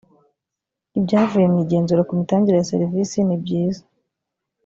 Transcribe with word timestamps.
ibyavuye 0.97 1.45
mu 1.51 1.57
igenzura 1.63 2.05
ku 2.07 2.13
mitangire 2.19 2.55
ya 2.57 2.69
serivisi 2.71 3.17
nibyiza. 3.23 3.83